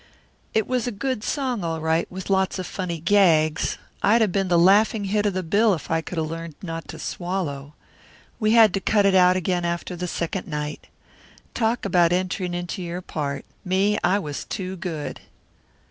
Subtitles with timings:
[0.55, 3.77] It was a good song, all right, with lots of funny gags.
[4.01, 6.87] I'd 'a' been the laughing hit of the bill if I could 'a' learned not
[6.87, 7.75] to swallow.
[8.39, 10.87] We had to cut it out again after the second night.
[11.53, 13.45] Talk about entering into your part.
[13.63, 13.99] Me?
[14.03, 15.19] I was too good."